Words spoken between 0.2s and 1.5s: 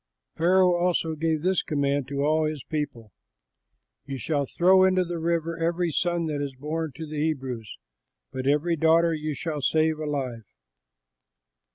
Pharaoh also gave